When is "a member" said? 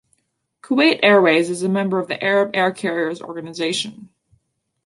1.61-1.99